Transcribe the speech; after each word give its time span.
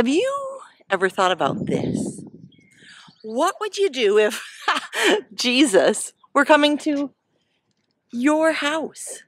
Have 0.00 0.08
you 0.08 0.60
ever 0.88 1.10
thought 1.10 1.30
about 1.30 1.66
this? 1.66 2.24
What 3.22 3.56
would 3.60 3.76
you 3.76 3.90
do 3.90 4.16
if 4.16 4.42
Jesus 5.34 6.14
were 6.32 6.46
coming 6.46 6.78
to 6.78 7.10
your 8.10 8.52
house? 8.52 9.24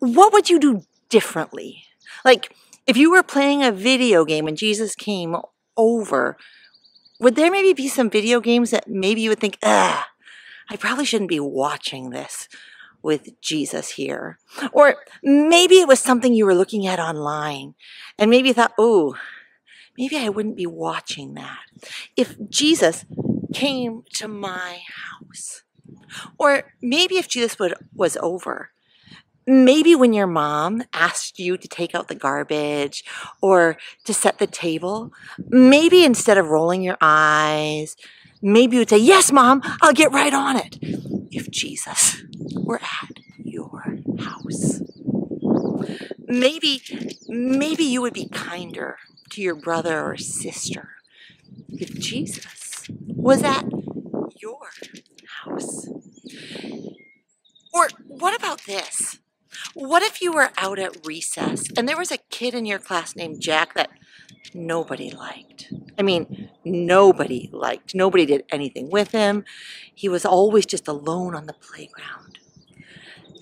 What 0.00 0.32
would 0.32 0.50
you 0.50 0.58
do 0.58 0.82
differently? 1.08 1.84
Like, 2.24 2.52
if 2.84 2.96
you 2.96 3.12
were 3.12 3.22
playing 3.22 3.62
a 3.62 3.70
video 3.70 4.24
game 4.24 4.48
and 4.48 4.56
Jesus 4.56 4.96
came 4.96 5.36
over, 5.76 6.36
would 7.20 7.36
there 7.36 7.52
maybe 7.52 7.74
be 7.74 7.86
some 7.86 8.10
video 8.10 8.40
games 8.40 8.72
that 8.72 8.88
maybe 8.88 9.20
you 9.20 9.30
would 9.30 9.38
think, 9.38 9.56
ah, 9.62 10.08
I 10.68 10.74
probably 10.74 11.04
shouldn't 11.04 11.30
be 11.30 11.38
watching 11.38 12.10
this 12.10 12.48
with 13.02 13.40
Jesus 13.40 13.90
here? 13.90 14.38
Or 14.72 14.96
maybe 15.22 15.76
it 15.76 15.88
was 15.88 16.00
something 16.00 16.34
you 16.34 16.46
were 16.46 16.54
looking 16.54 16.86
at 16.86 16.98
online 16.98 17.74
and 18.18 18.30
maybe 18.30 18.48
you 18.48 18.54
thought, 18.54 18.72
oh, 18.78 19.16
maybe 19.96 20.16
I 20.16 20.28
wouldn't 20.28 20.56
be 20.56 20.66
watching 20.66 21.34
that. 21.34 21.58
If 22.16 22.36
Jesus 22.48 23.04
came 23.52 24.02
to 24.14 24.28
my 24.28 24.80
house, 25.20 25.62
or 26.38 26.72
maybe 26.82 27.16
if 27.16 27.28
Jesus 27.28 27.58
would, 27.58 27.74
was 27.94 28.16
over, 28.18 28.70
maybe 29.46 29.94
when 29.94 30.12
your 30.12 30.26
mom 30.26 30.82
asked 30.92 31.38
you 31.38 31.56
to 31.56 31.66
take 31.66 31.94
out 31.94 32.08
the 32.08 32.14
garbage 32.14 33.02
or 33.40 33.78
to 34.04 34.12
set 34.12 34.38
the 34.38 34.46
table, 34.46 35.12
maybe 35.48 36.04
instead 36.04 36.36
of 36.36 36.48
rolling 36.48 36.82
your 36.82 36.98
eyes, 37.00 37.96
maybe 38.42 38.76
you 38.76 38.80
would 38.80 38.90
say, 38.90 38.98
Yes, 38.98 39.32
mom, 39.32 39.60
I'll 39.80 39.92
get 39.92 40.12
right 40.12 40.32
on 40.32 40.56
it. 40.56 40.78
If 41.30 41.50
Jesus 41.50 42.22
were 42.54 42.80
at 42.80 43.18
your 43.38 43.98
house, 44.20 44.80
maybe, 46.26 46.82
maybe 47.28 47.84
you 47.84 48.02
would 48.02 48.14
be 48.14 48.28
kinder 48.28 48.96
to 49.30 49.42
your 49.42 49.54
brother 49.54 50.00
or 50.02 50.16
sister 50.16 50.90
if 51.68 51.94
Jesus 51.94 52.88
was 52.90 53.42
at 53.42 53.64
your 54.40 54.70
house. 55.44 55.88
Or 57.72 57.88
what 58.06 58.34
about 58.34 58.64
this? 58.64 59.18
What 59.74 60.02
if 60.02 60.22
you 60.22 60.32
were 60.32 60.50
out 60.56 60.78
at 60.78 61.06
recess 61.06 61.66
and 61.76 61.88
there 61.88 61.96
was 61.96 62.10
a 62.10 62.18
kid 62.30 62.54
in 62.54 62.66
your 62.66 62.78
class 62.78 63.14
named 63.14 63.40
Jack 63.40 63.74
that 63.74 63.90
nobody 64.54 65.10
liked? 65.10 65.72
I 65.98 66.02
mean, 66.02 66.50
nobody 66.64 67.48
liked. 67.52 67.94
Nobody 67.94 68.26
did 68.26 68.44
anything 68.50 68.90
with 68.90 69.12
him. 69.12 69.44
He 69.94 70.08
was 70.08 70.24
always 70.24 70.66
just 70.66 70.88
alone 70.88 71.34
on 71.34 71.46
the 71.46 71.54
playground. 71.54 72.38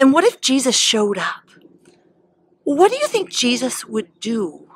And 0.01 0.13
what 0.13 0.25
if 0.25 0.41
Jesus 0.41 0.77
showed 0.77 1.19
up? 1.19 1.43
What 2.65 2.91
do 2.91 2.97
you 2.97 3.07
think 3.07 3.31
Jesus 3.31 3.87
would 3.87 4.19
do 4.21 4.69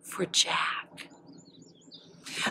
for 0.00 0.24
Jack? 0.26 1.08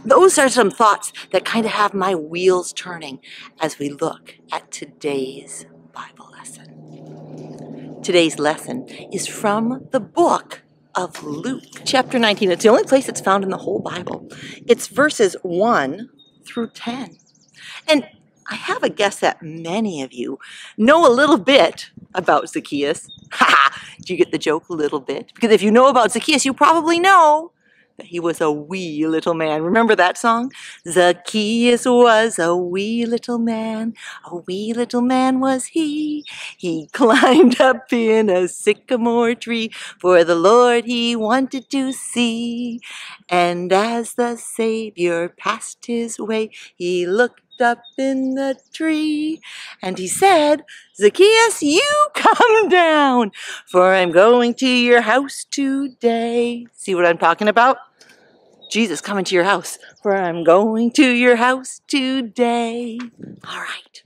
Those 0.05 0.37
are 0.37 0.49
some 0.49 0.71
thoughts 0.71 1.11
that 1.31 1.43
kind 1.45 1.65
of 1.65 1.71
have 1.71 1.93
my 1.93 2.15
wheels 2.15 2.71
turning 2.73 3.19
as 3.59 3.79
we 3.79 3.89
look 3.89 4.35
at 4.51 4.71
today's 4.71 5.65
Bible 5.91 6.29
lesson. 6.31 8.01
Today's 8.01 8.39
lesson 8.39 8.87
is 9.11 9.27
from 9.27 9.87
the 9.91 9.99
book 9.99 10.61
of 10.95 11.23
Luke, 11.23 11.63
chapter 11.85 12.19
19. 12.19 12.51
It's 12.51 12.63
the 12.63 12.69
only 12.69 12.83
place 12.83 13.07
it's 13.07 13.21
found 13.21 13.43
in 13.43 13.49
the 13.49 13.57
whole 13.57 13.79
Bible. 13.79 14.29
It's 14.67 14.87
verses 14.87 15.35
1 15.43 16.09
through 16.45 16.69
10. 16.71 17.17
And 17.87 18.07
I 18.49 18.55
have 18.55 18.83
a 18.83 18.89
guess 18.89 19.19
that 19.19 19.41
many 19.41 20.01
of 20.01 20.11
you 20.11 20.39
know 20.77 21.07
a 21.07 21.13
little 21.13 21.37
bit 21.37 21.89
about 22.13 22.49
Zacchaeus. 22.49 23.07
Ha! 23.31 23.79
Did 23.97 24.09
you 24.09 24.17
get 24.17 24.31
the 24.31 24.37
joke 24.37 24.67
a 24.69 24.73
little 24.73 24.99
bit? 24.99 25.31
Because 25.33 25.51
if 25.51 25.61
you 25.61 25.71
know 25.71 25.87
about 25.87 26.11
Zacchaeus, 26.11 26.45
you 26.45 26.53
probably 26.53 26.99
know 26.99 27.51
he 28.03 28.19
was 28.19 28.41
a 28.41 28.51
wee 28.51 29.05
little 29.07 29.33
man. 29.33 29.63
Remember 29.63 29.95
that 29.95 30.17
song? 30.17 30.51
Zacchaeus 30.87 31.85
was 31.85 32.39
a 32.39 32.55
wee 32.55 33.05
little 33.05 33.37
man, 33.37 33.93
a 34.25 34.35
wee 34.35 34.73
little 34.73 35.01
man 35.01 35.39
was 35.39 35.65
he. 35.65 36.25
He 36.57 36.87
climbed 36.93 37.59
up 37.61 37.91
in 37.91 38.29
a 38.29 38.47
sycamore 38.47 39.35
tree, 39.35 39.71
for 39.99 40.23
the 40.23 40.35
Lord 40.35 40.85
he 40.85 41.15
wanted 41.15 41.69
to 41.71 41.91
see. 41.91 42.79
And 43.29 43.71
as 43.71 44.13
the 44.15 44.35
Savior 44.37 45.29
passed 45.29 45.85
his 45.85 46.19
way, 46.19 46.51
he 46.75 47.05
looked 47.07 47.41
up 47.61 47.83
in 47.97 48.35
the 48.35 48.57
tree 48.73 49.39
and 49.81 49.97
he 49.97 50.07
said, 50.07 50.63
Zacchaeus, 50.95 51.61
you 51.61 52.07
come 52.15 52.69
down, 52.69 53.31
for 53.67 53.93
I'm 53.93 54.11
going 54.11 54.53
to 54.55 54.67
your 54.67 55.01
house 55.01 55.45
today. 55.49 56.65
See 56.73 56.95
what 56.95 57.05
I'm 57.05 57.17
talking 57.17 57.47
about? 57.47 57.77
Jesus 58.71 59.01
coming 59.01 59.25
to 59.25 59.35
your 59.35 59.43
house, 59.43 59.77
for 60.01 60.15
I'm 60.15 60.45
going 60.45 60.91
to 60.91 61.05
your 61.05 61.35
house 61.35 61.81
today. 61.87 62.97
All 63.45 63.59
right. 63.59 64.01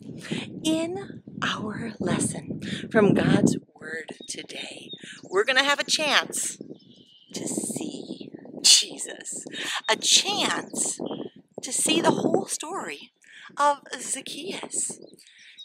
In 0.63 1.21
our 1.43 1.91
lesson 1.99 2.61
from 2.91 3.13
God's 3.13 3.57
Word 3.75 4.15
today, 4.27 4.89
we're 5.23 5.43
going 5.43 5.57
to 5.57 5.63
have 5.63 5.79
a 5.79 5.83
chance 5.83 6.57
to 7.33 7.47
see 7.47 8.31
Jesus, 8.63 9.45
a 9.87 9.95
chance 9.95 10.99
to 11.61 11.71
see 11.71 12.01
the 12.01 12.09
whole 12.09 12.47
story 12.47 13.11
of 13.57 13.81
Zacchaeus, 13.99 14.99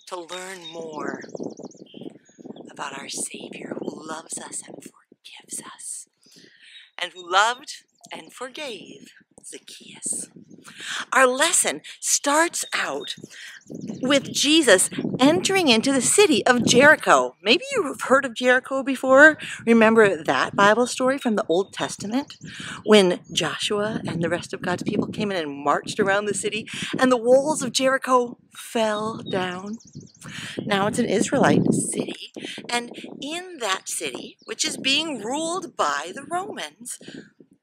to 0.09 0.21
learn 0.21 0.71
more 0.71 1.23
about 2.71 2.99
our 2.99 3.09
Savior 3.09 3.79
who 3.79 4.07
loves 4.07 4.37
us 4.37 4.63
and 4.69 4.77
forgives 4.77 5.63
us, 5.75 6.07
and 7.01 7.13
who 7.15 7.33
loved 7.33 7.85
and 8.13 8.33
forgave 8.33 9.13
Zacchaeus. 9.45 10.29
Our 11.13 11.27
lesson 11.27 11.81
starts 12.01 12.65
out 12.75 13.15
with 14.03 14.33
Jesus 14.33 14.91
entering 15.19 15.69
into 15.69 15.93
the 15.93 16.03
city 16.03 16.45
of 16.47 16.65
Jericho. 16.65 17.37
Maybe 17.43 17.65
you've 17.73 18.03
heard 18.03 18.25
of 18.25 18.35
Jericho 18.35 18.83
before. 18.83 19.39
Remember 19.67 20.23
that 20.23 20.57
Bible 20.57 20.87
story 20.87 21.19
from 21.19 21.37
the 21.37 21.47
Old 21.49 21.73
Testament 21.73 22.37
when 22.85 23.21
Joshua 23.33 24.01
and 24.07 24.23
the 24.23 24.29
rest 24.29 24.53
of 24.53 24.63
God's 24.63 24.83
people 24.83 25.07
came 25.07 25.31
in 25.31 25.39
and 25.39 25.65
marched 25.65 26.01
around 26.01 26.27
the 26.27 26.35
city 26.35 26.67
and 26.99 27.11
the 27.11 27.17
walls 27.17 27.63
of 27.63 27.73
Jericho 27.73 28.39
fell 28.53 29.19
down. 29.19 29.79
Now 30.59 30.87
it's 30.87 30.99
an 30.99 31.07
Israelite 31.07 31.73
city, 31.73 32.33
and 32.69 32.91
in 33.21 33.59
that 33.59 33.89
city, 33.89 34.37
which 34.45 34.65
is 34.65 34.77
being 34.77 35.23
ruled 35.23 35.77
by 35.77 36.13
the 36.15 36.23
Romans, 36.23 36.99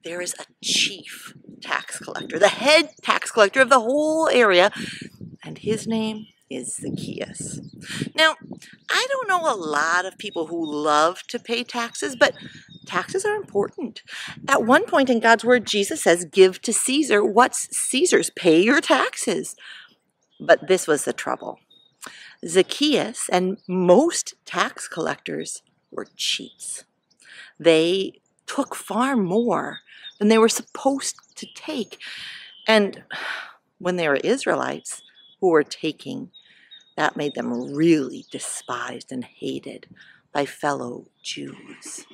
there 0.07 0.21
is 0.21 0.33
a 0.39 0.45
chief 0.63 1.33
tax 1.61 1.99
collector, 1.99 2.39
the 2.39 2.47
head 2.47 2.91
tax 3.01 3.29
collector 3.29 3.59
of 3.59 3.69
the 3.69 3.81
whole 3.81 4.29
area, 4.29 4.71
and 5.43 5.57
his 5.57 5.85
name 5.85 6.27
is 6.49 6.77
Zacchaeus. 6.77 7.59
Now, 8.15 8.35
I 8.89 9.05
don't 9.09 9.27
know 9.27 9.41
a 9.41 9.53
lot 9.53 10.05
of 10.05 10.17
people 10.17 10.47
who 10.47 10.65
love 10.65 11.23
to 11.27 11.39
pay 11.39 11.65
taxes, 11.65 12.15
but 12.15 12.33
taxes 12.85 13.25
are 13.25 13.35
important. 13.35 14.01
At 14.47 14.63
one 14.63 14.85
point 14.85 15.09
in 15.09 15.19
God's 15.19 15.43
word, 15.43 15.67
Jesus 15.67 16.03
says, 16.03 16.23
Give 16.23 16.61
to 16.61 16.71
Caesar 16.71 17.25
what's 17.25 17.67
Caesar's, 17.77 18.29
pay 18.29 18.61
your 18.61 18.79
taxes. 18.79 19.57
But 20.39 20.69
this 20.69 20.87
was 20.87 21.03
the 21.03 21.11
trouble. 21.11 21.59
Zacchaeus 22.45 23.27
and 23.29 23.57
most 23.67 24.35
tax 24.45 24.87
collectors 24.87 25.63
were 25.91 26.07
cheats. 26.15 26.85
They 27.59 28.21
took 28.45 28.73
far 28.73 29.17
more 29.17 29.79
than 30.19 30.27
they 30.27 30.37
were 30.37 30.49
supposed 30.49 31.15
to 31.35 31.47
take. 31.55 31.97
And 32.67 33.03
when 33.79 33.95
they 33.95 34.07
were 34.07 34.15
Israelites 34.17 35.01
who 35.39 35.49
were 35.49 35.63
taking, 35.63 36.31
that 36.95 37.15
made 37.15 37.35
them 37.35 37.73
really 37.73 38.25
despised 38.31 39.11
and 39.11 39.23
hated 39.23 39.87
by 40.33 40.45
fellow 40.45 41.05
Jews. 41.21 42.05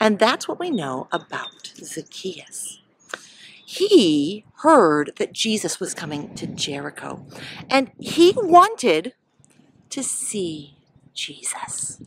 And 0.00 0.18
that's 0.18 0.46
what 0.48 0.58
we 0.58 0.70
know 0.70 1.08
about 1.12 1.72
Zacchaeus. 1.76 2.80
He 3.64 4.44
heard 4.58 5.12
that 5.16 5.32
Jesus 5.32 5.80
was 5.80 5.94
coming 5.94 6.34
to 6.34 6.46
Jericho, 6.46 7.24
and 7.70 7.90
he 7.98 8.34
wanted 8.36 9.14
to 9.90 10.02
see 10.02 10.76
Jesus. 11.14 12.00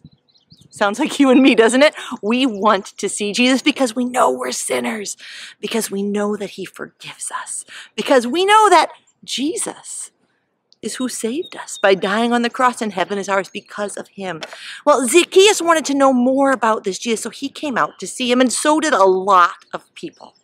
Sounds 0.77 0.99
like 0.99 1.19
you 1.19 1.31
and 1.31 1.41
me, 1.41 1.55
doesn't 1.55 1.81
it? 1.81 1.95
We 2.21 2.45
want 2.45 2.85
to 2.99 3.09
see 3.09 3.33
Jesus 3.33 3.63
because 3.63 3.95
we 3.95 4.05
know 4.05 4.31
we're 4.31 4.51
sinners, 4.51 5.17
because 5.59 5.89
we 5.89 6.03
know 6.03 6.35
that 6.35 6.51
He 6.51 6.65
forgives 6.65 7.31
us, 7.31 7.65
because 7.95 8.27
we 8.27 8.45
know 8.45 8.69
that 8.69 8.91
Jesus 9.23 10.11
is 10.83 10.97
who 10.97 11.09
saved 11.09 11.55
us 11.55 11.79
by 11.79 11.95
dying 11.95 12.31
on 12.31 12.43
the 12.43 12.49
cross 12.51 12.79
and 12.79 12.93
heaven 12.93 13.17
is 13.17 13.27
ours 13.27 13.49
because 13.49 13.97
of 13.97 14.07
him. 14.09 14.39
Well, 14.85 15.07
Zacchaeus 15.07 15.63
wanted 15.63 15.83
to 15.85 15.95
know 15.95 16.13
more 16.13 16.51
about 16.51 16.83
this 16.83 16.99
Jesus, 16.99 17.23
so 17.23 17.31
he 17.31 17.49
came 17.49 17.75
out 17.75 17.97
to 17.97 18.05
see 18.05 18.31
him, 18.31 18.39
and 18.39 18.53
so 18.53 18.79
did 18.79 18.93
a 18.93 19.03
lot 19.03 19.65
of 19.73 19.91
people. 19.95 20.35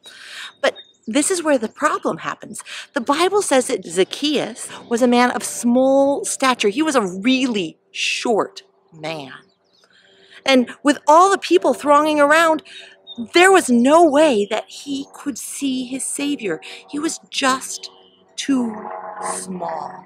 But 0.63 0.73
this 1.05 1.29
is 1.29 1.43
where 1.43 1.59
the 1.59 1.69
problem 1.69 2.17
happens. 2.17 2.63
The 2.93 3.01
Bible 3.01 3.43
says 3.43 3.67
that 3.67 3.85
Zacchaeus 3.85 4.67
was 4.89 5.03
a 5.03 5.07
man 5.07 5.29
of 5.29 5.43
small 5.43 6.25
stature, 6.25 6.69
he 6.69 6.81
was 6.81 6.95
a 6.95 7.05
really 7.05 7.77
short 7.91 8.63
man. 8.91 9.42
And 10.45 10.69
with 10.83 10.99
all 11.07 11.31
the 11.31 11.37
people 11.37 11.73
thronging 11.73 12.19
around, 12.19 12.63
there 13.33 13.51
was 13.51 13.69
no 13.69 14.03
way 14.03 14.47
that 14.49 14.65
he 14.67 15.07
could 15.13 15.37
see 15.37 15.85
his 15.85 16.03
Savior. 16.03 16.59
He 16.89 16.99
was 16.99 17.19
just 17.29 17.89
too 18.35 18.75
small 19.23 20.05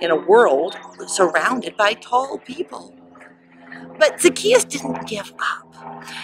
in 0.00 0.10
a 0.10 0.16
world 0.16 0.76
surrounded 1.06 1.76
by 1.76 1.94
tall 1.94 2.38
people. 2.38 2.94
But 3.98 4.20
Zacchaeus 4.20 4.64
didn't 4.64 5.06
give 5.06 5.32
up. 5.38 5.66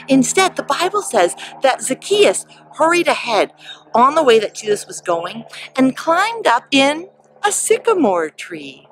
Instead, 0.09 0.57
the 0.57 0.63
Bible 0.63 1.03
says 1.03 1.37
that 1.63 1.83
Zacchaeus 1.83 2.47
hurried 2.75 3.09
ahead 3.09 3.53
on 3.95 4.15
the 4.15 4.23
way 4.23 4.39
that 4.39 4.55
Jesus 4.55 4.87
was 4.87 5.01
going 5.01 5.45
and 5.77 5.97
climbed 5.97 6.47
up 6.47 6.65
in 6.71 7.09
a 7.47 7.53
sycamore 7.53 8.31
tree. 8.31 8.89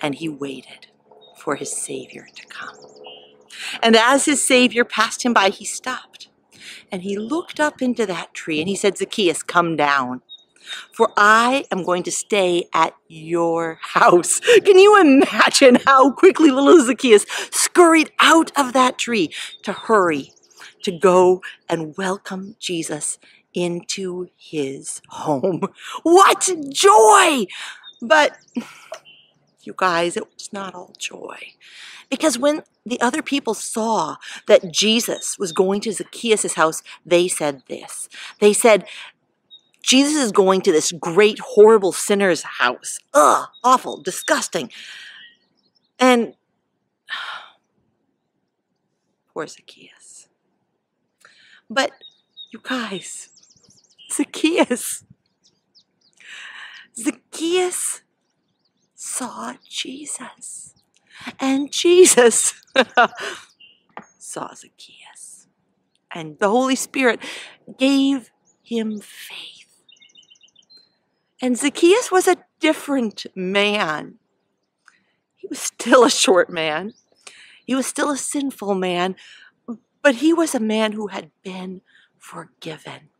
And 0.00 0.14
he 0.14 0.28
waited 0.28 0.88
for 1.42 1.56
his 1.56 1.72
Savior 1.76 2.26
to 2.34 2.46
come. 2.46 2.76
And 3.82 3.96
as 3.96 4.24
his 4.24 4.44
Savior 4.44 4.84
passed 4.84 5.24
him 5.24 5.34
by, 5.34 5.50
he 5.50 5.64
stopped. 5.64 6.28
And 6.90 7.02
he 7.02 7.18
looked 7.18 7.58
up 7.60 7.82
into 7.82 8.06
that 8.06 8.34
tree 8.34 8.60
and 8.60 8.68
he 8.68 8.76
said, 8.76 8.98
Zacchaeus, 8.98 9.42
come 9.42 9.76
down 9.76 10.22
for 10.92 11.12
I 11.16 11.64
am 11.70 11.84
going 11.84 12.02
to 12.04 12.12
stay 12.12 12.68
at 12.72 12.94
your 13.08 13.78
house. 13.82 14.40
Can 14.40 14.78
you 14.78 15.00
imagine 15.00 15.78
how 15.84 16.12
quickly 16.12 16.50
little 16.50 16.84
Zacchaeus 16.84 17.26
scurried 17.50 18.10
out 18.20 18.52
of 18.58 18.72
that 18.72 18.98
tree 18.98 19.32
to 19.62 19.72
hurry 19.72 20.32
to 20.84 20.92
go 20.92 21.42
and 21.68 21.96
welcome 21.96 22.56
Jesus 22.58 23.18
into 23.54 24.28
his 24.36 25.00
home? 25.08 25.62
What 26.02 26.48
joy! 26.70 27.46
But 28.00 28.36
you 29.66 29.74
guys, 29.76 30.16
it 30.16 30.24
was 30.34 30.52
not 30.52 30.74
all 30.74 30.94
joy. 30.98 31.38
Because 32.10 32.38
when 32.38 32.62
the 32.84 33.00
other 33.00 33.22
people 33.22 33.54
saw 33.54 34.16
that 34.46 34.72
Jesus 34.72 35.38
was 35.38 35.52
going 35.52 35.80
to 35.82 35.92
Zacchaeus' 35.92 36.54
house, 36.54 36.82
they 37.06 37.28
said 37.28 37.62
this. 37.68 38.08
They 38.40 38.52
said, 38.52 38.86
Jesus 39.82 40.14
is 40.16 40.32
going 40.32 40.60
to 40.62 40.72
this 40.72 40.92
great, 40.92 41.38
horrible 41.40 41.92
sinner's 41.92 42.42
house. 42.42 42.98
Ugh, 43.14 43.48
awful, 43.64 44.00
disgusting. 44.00 44.70
And 45.98 46.34
poor 49.32 49.46
Zacchaeus. 49.46 50.28
But 51.68 51.92
you 52.52 52.60
guys, 52.62 53.30
Zacchaeus, 54.10 55.04
Zacchaeus 56.96 58.02
saw 59.12 59.54
Jesus. 59.68 60.74
And 61.38 61.70
Jesus 61.70 62.54
saw 64.18 64.54
Zacchaeus. 64.54 65.46
And 66.14 66.38
the 66.38 66.48
Holy 66.48 66.76
Spirit 66.76 67.20
gave 67.78 68.30
him 68.62 69.00
faith. 69.00 69.66
And 71.40 71.58
Zacchaeus 71.58 72.10
was 72.10 72.26
a 72.26 72.38
different 72.60 73.26
man. 73.34 74.14
He 75.36 75.46
was 75.46 75.58
still 75.58 76.04
a 76.04 76.10
short 76.10 76.48
man. 76.48 76.92
He 77.66 77.74
was 77.74 77.86
still 77.86 78.10
a 78.10 78.16
sinful 78.16 78.74
man, 78.74 79.16
but 80.02 80.16
he 80.16 80.32
was 80.32 80.54
a 80.54 80.60
man 80.60 80.92
who 80.92 81.08
had 81.08 81.30
been 81.42 81.80
forgiven, 82.18 83.10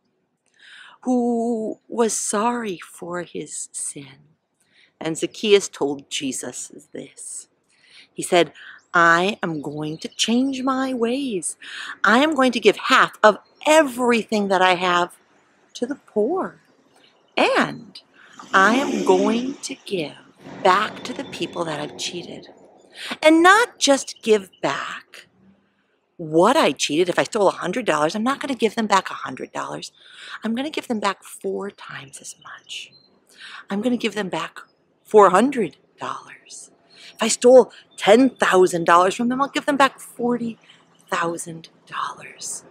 who 1.01 1.79
was 1.87 2.13
sorry 2.13 2.79
for 2.79 3.21
his 3.21 3.69
sin. 3.71 4.32
And 5.03 5.17
Zacchaeus 5.17 5.67
told 5.67 6.09
Jesus 6.09 6.71
this. 6.93 7.49
He 8.13 8.23
said, 8.23 8.53
I 8.93 9.37
am 9.43 9.61
going 9.61 9.97
to 9.97 10.07
change 10.07 10.63
my 10.63 10.93
ways. 10.93 11.57
I 12.03 12.19
am 12.19 12.33
going 12.33 12.53
to 12.53 12.59
give 12.59 12.77
half 12.77 13.11
of 13.21 13.37
everything 13.67 14.47
that 14.47 14.61
I 14.61 14.75
have 14.75 15.17
to 15.73 15.85
the 15.85 15.95
poor. 15.95 16.61
And 17.35 17.99
I 18.53 18.75
am 18.75 19.03
going 19.03 19.55
to 19.55 19.75
give 19.85 20.15
back 20.63 21.03
to 21.03 21.13
the 21.13 21.25
people 21.25 21.65
that 21.65 21.81
I've 21.81 21.97
cheated. 21.97 22.47
And 23.21 23.43
not 23.43 23.79
just 23.79 24.21
give 24.21 24.51
back 24.61 25.27
what 26.15 26.55
I 26.55 26.71
cheated. 26.71 27.09
If 27.09 27.19
I 27.19 27.23
stole 27.23 27.51
$100, 27.51 28.15
I'm 28.15 28.23
not 28.23 28.39
going 28.39 28.53
to 28.53 28.59
give 28.59 28.75
them 28.75 28.87
back 28.87 29.07
$100. 29.07 29.91
I'm 30.43 30.55
going 30.55 30.65
to 30.65 30.71
give 30.71 30.87
them 30.87 30.99
back 30.99 31.23
four 31.23 31.71
times 31.71 32.21
as 32.21 32.35
much. 32.41 32.93
I'm 33.69 33.81
going 33.81 33.91
to 33.91 34.01
give 34.01 34.13
them 34.13 34.29
back 34.29 34.59
$400. 35.13 35.75
If 35.95 37.21
I 37.21 37.27
stole 37.27 37.71
$10,000 37.97 39.15
from 39.15 39.29
them, 39.29 39.41
I'll 39.41 39.49
give 39.49 39.65
them 39.65 39.77
back 39.77 39.99
$40,000. 39.99 42.63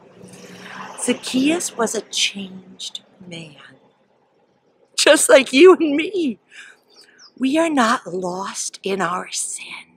Zacchaeus 1.01 1.77
was 1.77 1.95
a 1.95 2.01
changed 2.03 3.03
man 3.29 3.57
just 5.03 5.29
like 5.29 5.53
you 5.53 5.75
and 5.75 5.97
me. 5.97 6.39
We 7.39 7.59
are 7.59 7.71
not 7.71 8.07
lost 8.07 8.79
in 8.83 9.01
our 9.01 9.31
sin. 9.33 9.97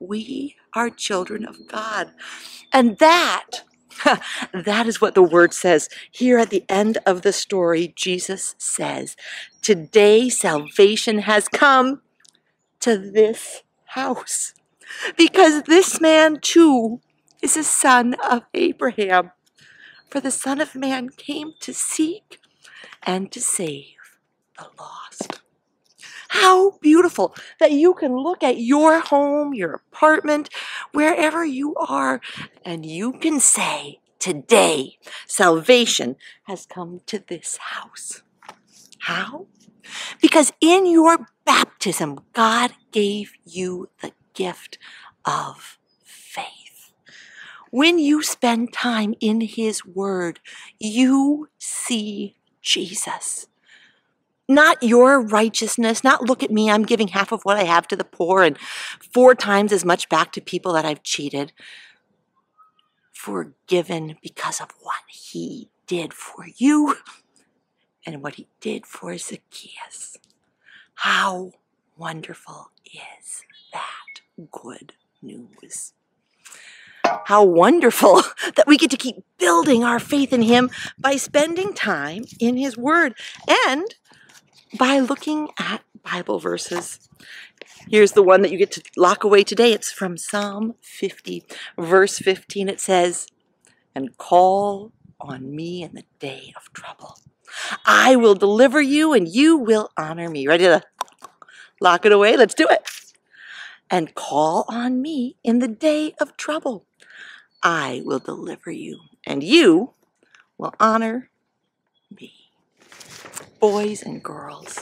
We 0.00 0.56
are 0.72 0.90
children 0.90 1.44
of 1.44 1.66
God. 1.66 2.12
And 2.72 2.98
that, 2.98 3.62
that 4.52 4.86
is 4.86 5.00
what 5.00 5.14
the 5.14 5.22
word 5.22 5.52
says. 5.52 5.88
Here 6.10 6.38
at 6.38 6.50
the 6.50 6.64
end 6.68 6.98
of 7.06 7.22
the 7.22 7.32
story, 7.32 7.92
Jesus 7.96 8.54
says, 8.58 9.16
Today 9.62 10.28
salvation 10.28 11.20
has 11.20 11.48
come 11.48 12.02
to 12.80 12.98
this 12.98 13.62
house. 13.86 14.54
Because 15.16 15.62
this 15.64 16.00
man 16.00 16.38
too 16.40 17.00
is 17.42 17.56
a 17.56 17.64
son 17.64 18.14
of 18.28 18.42
Abraham. 18.54 19.32
For 20.10 20.20
the 20.20 20.30
Son 20.30 20.60
of 20.60 20.74
Man 20.74 21.08
came 21.10 21.52
to 21.60 21.74
seek 21.74 22.38
and 23.02 23.30
to 23.32 23.40
save 23.40 23.96
the 24.56 24.68
lost. 24.78 25.42
How 26.28 26.72
beautiful 26.80 27.34
that 27.60 27.72
you 27.72 27.94
can 27.94 28.16
look 28.16 28.42
at 28.42 28.58
your 28.58 29.00
home, 29.00 29.54
your 29.54 29.74
apartment, 29.92 30.48
wherever 30.92 31.44
you 31.44 31.74
are, 31.76 32.20
and 32.64 32.84
you 32.84 33.12
can 33.12 33.40
say, 33.40 34.00
Today, 34.18 34.98
salvation 35.26 36.16
has 36.44 36.66
come 36.66 37.00
to 37.06 37.22
this 37.28 37.58
house. 37.58 38.22
How? 39.00 39.46
Because 40.20 40.52
in 40.60 40.86
your 40.86 41.28
baptism, 41.44 42.20
God 42.32 42.72
gave 42.90 43.32
you 43.44 43.88
the 44.02 44.12
gift 44.34 44.78
of 45.24 45.78
faith. 46.02 46.92
When 47.70 47.98
you 47.98 48.22
spend 48.22 48.72
time 48.72 49.14
in 49.20 49.42
His 49.42 49.84
Word, 49.84 50.40
you 50.80 51.48
see 51.58 52.36
Jesus 52.62 53.46
not 54.48 54.82
your 54.82 55.20
righteousness, 55.20 56.04
not 56.04 56.22
look 56.22 56.42
at 56.42 56.50
me, 56.50 56.70
I'm 56.70 56.84
giving 56.84 57.08
half 57.08 57.32
of 57.32 57.42
what 57.42 57.56
I 57.56 57.64
have 57.64 57.88
to 57.88 57.96
the 57.96 58.04
poor 58.04 58.42
and 58.42 58.58
four 59.12 59.34
times 59.34 59.72
as 59.72 59.84
much 59.84 60.08
back 60.08 60.32
to 60.32 60.40
people 60.40 60.72
that 60.74 60.84
I've 60.84 61.02
cheated. 61.02 61.52
Forgiven 63.12 64.16
because 64.22 64.60
of 64.60 64.68
what 64.80 65.02
he 65.08 65.70
did 65.86 66.12
for 66.14 66.46
you 66.56 66.96
and 68.04 68.22
what 68.22 68.36
he 68.36 68.46
did 68.60 68.86
for 68.86 69.16
Zacchaeus. 69.18 70.16
How 70.94 71.52
wonderful 71.96 72.70
is 72.84 73.42
that 73.72 74.20
good 74.52 74.94
news? 75.20 75.92
How 77.24 77.42
wonderful 77.44 78.22
that 78.56 78.66
we 78.66 78.76
get 78.76 78.90
to 78.90 78.96
keep 78.96 79.16
building 79.38 79.84
our 79.84 79.98
faith 79.98 80.32
in 80.32 80.42
Him 80.42 80.70
by 80.98 81.16
spending 81.16 81.72
time 81.72 82.24
in 82.40 82.56
His 82.56 82.76
Word 82.76 83.14
and 83.66 83.84
by 84.74 84.98
looking 84.98 85.48
at 85.58 85.82
Bible 86.02 86.38
verses. 86.38 87.08
Here's 87.88 88.12
the 88.12 88.22
one 88.22 88.42
that 88.42 88.50
you 88.50 88.58
get 88.58 88.72
to 88.72 88.82
lock 88.96 89.24
away 89.24 89.44
today. 89.44 89.72
It's 89.72 89.92
from 89.92 90.16
Psalm 90.16 90.74
50, 90.80 91.44
verse 91.78 92.18
15. 92.18 92.68
It 92.68 92.80
says, 92.80 93.28
And 93.94 94.16
call 94.18 94.92
on 95.20 95.54
me 95.54 95.82
in 95.82 95.94
the 95.94 96.04
day 96.18 96.52
of 96.56 96.72
trouble. 96.72 97.18
I 97.84 98.16
will 98.16 98.34
deliver 98.34 98.80
you 98.80 99.12
and 99.12 99.28
you 99.28 99.56
will 99.56 99.90
honor 99.96 100.28
me. 100.28 100.46
Ready 100.46 100.64
to 100.64 100.82
lock 101.80 102.04
it 102.04 102.12
away? 102.12 102.36
Let's 102.36 102.54
do 102.54 102.66
it. 102.68 102.82
And 103.88 104.14
call 104.14 104.64
on 104.68 105.00
me 105.00 105.36
in 105.44 105.60
the 105.60 105.68
day 105.68 106.14
of 106.20 106.36
trouble. 106.36 106.84
I 107.62 108.02
will 108.04 108.18
deliver 108.18 108.70
you 108.70 109.00
and 109.24 109.42
you 109.42 109.94
will 110.58 110.74
honor 110.80 111.30
me 112.10 112.35
boys 113.60 114.02
and 114.02 114.22
girls, 114.22 114.80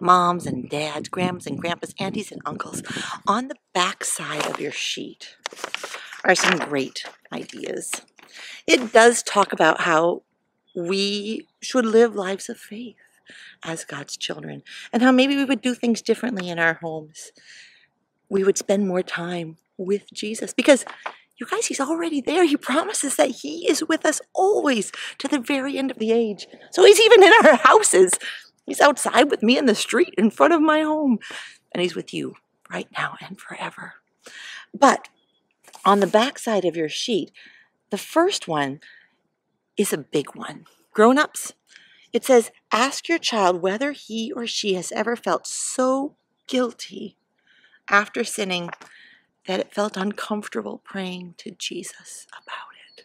moms 0.00 0.46
and 0.46 0.68
dads, 0.68 1.08
grandmas 1.08 1.46
and 1.46 1.58
grandpas, 1.58 1.94
aunties 1.98 2.32
and 2.32 2.40
uncles. 2.46 2.82
On 3.26 3.48
the 3.48 3.56
back 3.74 4.04
side 4.04 4.46
of 4.46 4.60
your 4.60 4.72
sheet 4.72 5.36
are 6.24 6.34
some 6.34 6.58
great 6.58 7.04
ideas. 7.32 7.92
It 8.66 8.92
does 8.92 9.22
talk 9.22 9.52
about 9.52 9.82
how 9.82 10.22
we 10.74 11.46
should 11.60 11.84
live 11.84 12.14
lives 12.14 12.48
of 12.48 12.58
faith 12.58 12.96
as 13.62 13.84
God's 13.84 14.16
children 14.16 14.62
and 14.92 15.02
how 15.02 15.12
maybe 15.12 15.36
we 15.36 15.44
would 15.44 15.60
do 15.60 15.74
things 15.74 16.02
differently 16.02 16.48
in 16.48 16.58
our 16.58 16.74
homes. 16.74 17.32
We 18.28 18.44
would 18.44 18.58
spend 18.58 18.88
more 18.88 19.02
time 19.02 19.58
with 19.76 20.12
Jesus 20.12 20.54
because 20.54 20.84
You 21.38 21.46
guys, 21.46 21.66
he's 21.66 21.80
already 21.80 22.20
there. 22.20 22.44
He 22.44 22.56
promises 22.56 23.16
that 23.16 23.30
he 23.30 23.68
is 23.68 23.82
with 23.88 24.04
us 24.06 24.20
always 24.34 24.92
to 25.18 25.28
the 25.28 25.40
very 25.40 25.78
end 25.78 25.90
of 25.90 25.98
the 25.98 26.12
age. 26.12 26.46
So 26.70 26.84
he's 26.84 27.00
even 27.00 27.22
in 27.22 27.32
our 27.44 27.56
houses. 27.56 28.12
He's 28.66 28.80
outside 28.80 29.30
with 29.30 29.42
me 29.42 29.58
in 29.58 29.66
the 29.66 29.74
street 29.74 30.14
in 30.16 30.30
front 30.30 30.52
of 30.52 30.60
my 30.60 30.82
home. 30.82 31.18
And 31.72 31.82
he's 31.82 31.96
with 31.96 32.14
you 32.14 32.34
right 32.70 32.88
now 32.96 33.16
and 33.20 33.40
forever. 33.40 33.94
But 34.72 35.08
on 35.84 36.00
the 36.00 36.06
back 36.06 36.38
side 36.38 36.64
of 36.64 36.76
your 36.76 36.88
sheet, 36.88 37.32
the 37.90 37.98
first 37.98 38.46
one 38.46 38.80
is 39.76 39.92
a 39.92 39.98
big 39.98 40.34
one. 40.34 40.66
Grown 40.92 41.18
ups, 41.18 41.54
it 42.12 42.24
says, 42.24 42.50
ask 42.70 43.08
your 43.08 43.18
child 43.18 43.62
whether 43.62 43.92
he 43.92 44.32
or 44.32 44.46
she 44.46 44.74
has 44.74 44.92
ever 44.92 45.16
felt 45.16 45.46
so 45.46 46.14
guilty 46.46 47.16
after 47.88 48.22
sinning 48.22 48.70
that 49.46 49.60
it 49.60 49.74
felt 49.74 49.96
uncomfortable 49.96 50.80
praying 50.84 51.34
to 51.38 51.50
Jesus 51.50 52.26
about 52.30 52.68
it. 52.96 53.04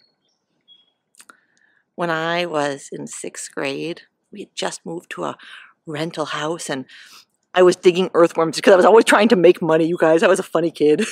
When 1.95 2.09
I 2.09 2.45
was 2.45 2.89
in 2.91 3.07
sixth 3.07 3.53
grade, 3.53 4.03
we 4.31 4.41
had 4.41 4.55
just 4.55 4.85
moved 4.85 5.09
to 5.11 5.23
a 5.23 5.37
rental 5.85 6.25
house 6.25 6.69
and 6.69 6.85
I 7.53 7.63
was 7.63 7.75
digging 7.75 8.11
earthworms 8.13 8.57
because 8.57 8.73
I 8.73 8.75
was 8.75 8.85
always 8.85 9.05
trying 9.05 9.29
to 9.29 9.35
make 9.35 9.61
money, 9.61 9.87
you 9.87 9.97
guys. 9.97 10.21
I 10.21 10.27
was 10.27 10.39
a 10.39 10.43
funny 10.43 10.69
kid. 10.69 11.05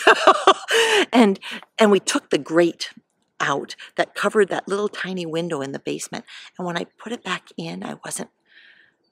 and 1.11 1.39
and 1.79 1.89
we 1.89 1.99
took 1.99 2.29
the 2.29 2.37
grate 2.37 2.91
out 3.39 3.75
that 3.95 4.13
covered 4.13 4.49
that 4.49 4.67
little 4.67 4.89
tiny 4.89 5.25
window 5.25 5.61
in 5.61 5.71
the 5.71 5.79
basement. 5.79 6.23
And 6.57 6.67
when 6.67 6.77
I 6.77 6.85
put 6.99 7.11
it 7.11 7.23
back 7.23 7.49
in, 7.57 7.83
I 7.83 7.95
wasn't 8.05 8.29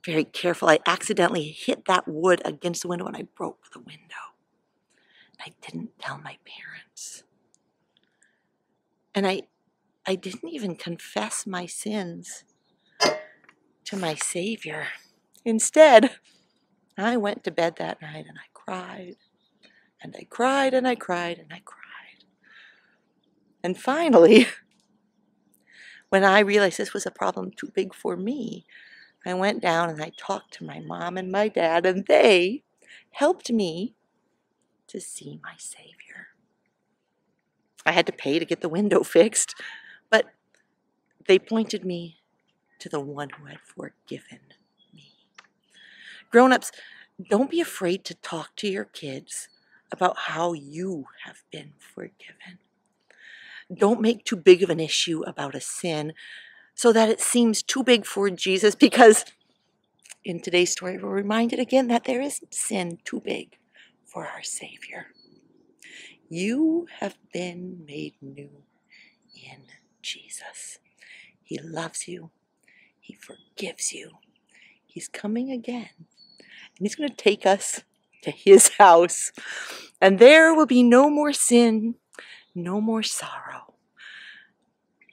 very 0.05 0.25
careful. 0.25 0.69
I 0.69 0.79
accidentally 0.85 1.43
hit 1.43 1.85
that 1.85 2.07
wood 2.07 2.41
against 2.45 2.83
the 2.83 2.87
window 2.87 3.05
and 3.05 3.17
I 3.17 3.23
broke 3.35 3.71
the 3.73 3.79
window. 3.79 4.32
I 5.45 5.51
didn't 5.61 5.99
tell 5.99 6.17
my 6.17 6.37
parents. 6.45 7.23
And 9.13 9.27
I 9.27 9.43
I 10.05 10.15
didn't 10.15 10.49
even 10.49 10.75
confess 10.75 11.47
my 11.47 11.65
sins 11.65 12.43
to 13.85 13.95
my 13.95 14.15
Savior. 14.15 14.87
Instead, 15.45 16.11
I 16.97 17.15
went 17.17 17.43
to 17.43 17.51
bed 17.51 17.75
that 17.77 18.01
night 18.01 18.25
and 18.27 18.37
I 18.37 18.49
cried 18.53 19.15
and 20.01 20.15
I 20.17 20.25
cried 20.29 20.73
and 20.73 20.87
I 20.87 20.95
cried 20.95 21.39
and 21.39 21.53
I 21.53 21.61
cried. 21.63 22.25
And 23.63 23.77
finally, 23.77 24.47
when 26.09 26.23
I 26.25 26.39
realized 26.39 26.77
this 26.77 26.93
was 26.93 27.05
a 27.05 27.11
problem 27.11 27.51
too 27.51 27.71
big 27.73 27.93
for 27.93 28.17
me, 28.17 28.65
I 29.25 29.33
went 29.33 29.61
down 29.61 29.89
and 29.89 30.01
I 30.01 30.11
talked 30.17 30.53
to 30.55 30.65
my 30.65 30.79
mom 30.81 31.15
and 31.15 31.31
my 31.31 31.47
dad, 31.47 31.85
and 31.85 32.05
they 32.07 32.63
helped 33.11 33.49
me 33.51 33.95
to 34.93 35.01
see 35.01 35.39
my 35.43 35.53
Savior. 35.57 36.27
I 37.85 37.91
had 37.91 38.05
to 38.05 38.13
pay 38.13 38.39
to 38.39 38.45
get 38.45 38.61
the 38.61 38.69
window 38.69 39.03
fixed, 39.03 39.55
but 40.09 40.27
they 41.27 41.39
pointed 41.39 41.83
me 41.83 42.19
to 42.79 42.89
the 42.89 42.99
one 42.99 43.29
who 43.31 43.45
had 43.45 43.59
forgiven 43.59 44.39
me. 44.93 45.13
Grown 46.31 46.53
ups, 46.53 46.71
don't 47.29 47.49
be 47.49 47.59
afraid 47.59 48.05
to 48.05 48.15
talk 48.15 48.55
to 48.57 48.67
your 48.67 48.85
kids 48.85 49.49
about 49.91 50.17
how 50.17 50.53
you 50.53 51.05
have 51.25 51.43
been 51.51 51.73
forgiven. 51.77 52.59
Don't 53.73 54.01
make 54.01 54.25
too 54.25 54.35
big 54.35 54.61
of 54.61 54.69
an 54.69 54.79
issue 54.79 55.23
about 55.25 55.55
a 55.55 55.61
sin 55.61 56.13
so 56.75 56.91
that 56.91 57.09
it 57.09 57.21
seems 57.21 57.63
too 57.63 57.83
big 57.83 58.05
for 58.05 58.29
Jesus 58.29 58.75
because 58.75 59.25
in 60.25 60.39
today's 60.39 60.71
story 60.71 60.97
we're 60.97 61.09
reminded 61.09 61.59
again 61.59 61.87
that 61.87 62.03
there 62.03 62.21
isn't 62.21 62.53
sin 62.53 62.97
too 63.05 63.21
big 63.21 63.57
for 64.13 64.27
our 64.27 64.43
Savior. 64.43 65.07
You 66.29 66.87
have 66.99 67.17
been 67.33 67.83
made 67.85 68.13
new 68.21 68.63
in 69.35 69.63
Jesus. 70.01 70.77
He 71.41 71.57
loves 71.57 72.07
you. 72.07 72.29
He 72.99 73.15
forgives 73.15 73.91
you. 73.91 74.11
He's 74.85 75.07
coming 75.07 75.51
again. 75.51 75.89
And 75.97 76.79
He's 76.79 76.95
going 76.95 77.09
to 77.09 77.15
take 77.15 77.45
us 77.45 77.81
to 78.21 78.31
His 78.31 78.69
house. 78.77 79.31
And 79.99 80.19
there 80.19 80.53
will 80.53 80.67
be 80.67 80.83
no 80.83 81.09
more 81.09 81.33
sin, 81.33 81.95
no 82.53 82.79
more 82.79 83.03
sorrow. 83.03 83.73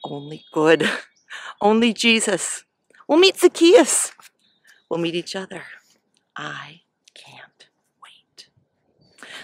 Only 0.03 0.45
good. 0.53 0.87
Only 1.61 1.93
Jesus. 1.93 2.65
We'll 3.07 3.19
meet 3.19 3.37
Zacchaeus. 3.37 4.13
We'll 4.89 4.99
meet 4.99 5.15
each 5.15 5.35
other. 5.35 5.63
I. 6.35 6.81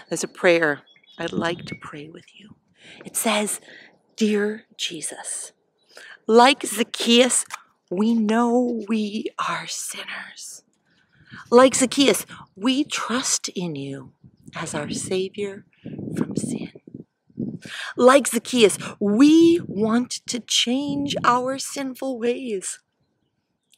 There's 0.08 0.24
a 0.24 0.28
prayer 0.28 0.82
I'd 1.18 1.32
like 1.32 1.66
to 1.66 1.74
pray 1.74 2.08
with 2.08 2.24
you. 2.34 2.56
It 3.04 3.14
says, 3.14 3.60
Dear 4.16 4.64
Jesus, 4.76 5.52
like 6.26 6.64
Zacchaeus, 6.64 7.44
we 7.90 8.14
know 8.14 8.84
we 8.88 9.26
are 9.38 9.66
sinners. 9.66 10.62
Like 11.50 11.74
Zacchaeus, 11.74 12.24
we 12.56 12.84
trust 12.84 13.48
in 13.50 13.76
you 13.76 14.12
as 14.56 14.74
our 14.74 14.90
Savior 14.90 15.66
from 16.16 16.36
sin. 16.36 16.72
Like 17.96 18.28
Zacchaeus, 18.28 18.78
we 18.98 19.60
want 19.66 20.20
to 20.26 20.40
change 20.40 21.16
our 21.22 21.58
sinful 21.58 22.18
ways. 22.18 22.78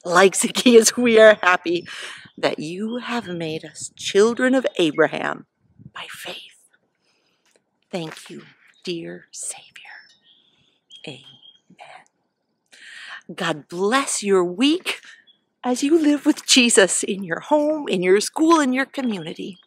Like 0.05 0.37
Zacchaeus, 0.37 0.97
we 0.97 1.19
are 1.19 1.39
happy 1.43 1.87
that 2.39 2.61
you 2.61 2.99
have 2.99 3.27
made 3.27 3.65
us 3.65 3.91
children 3.97 4.55
of 4.55 4.67
Abraham 4.79 5.47
by 5.95 6.07
faith. 6.09 6.69
Thank 7.91 8.31
you, 8.31 8.43
dear 8.85 9.27
Savior. 9.31 9.65
Amen. 11.07 11.25
God 13.35 13.69
bless 13.69 14.23
your 14.23 14.45
week 14.45 15.01
as 15.63 15.83
you 15.83 15.99
live 16.01 16.27
with 16.27 16.47
Jesus 16.47 17.03
in 17.03 17.23
your 17.23 17.41
home, 17.41 17.89
in 17.89 18.03
your 18.03 18.21
school, 18.21 18.61
in 18.61 18.73
your 18.73 18.87
community. 18.87 19.59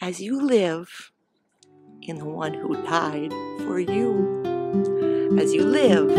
As 0.00 0.20
you 0.20 0.40
live 0.40 1.12
in 2.02 2.18
the 2.18 2.24
one 2.24 2.54
who 2.54 2.74
died 2.82 3.32
for 3.64 3.78
you. 3.78 4.42
As 5.38 5.54
you 5.54 5.64
live 5.64 6.10